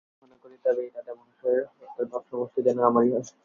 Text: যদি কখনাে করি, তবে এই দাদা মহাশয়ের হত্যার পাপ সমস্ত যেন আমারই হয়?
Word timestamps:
যদি 0.03 0.19
কখনাে 0.19 0.37
করি, 0.43 0.55
তবে 0.65 0.81
এই 0.85 0.91
দাদা 0.95 1.11
মহাশয়ের 1.19 1.63
হত্যার 1.79 2.07
পাপ 2.11 2.23
সমস্ত 2.29 2.55
যেন 2.67 2.77
আমারই 2.89 3.09
হয়? 3.13 3.25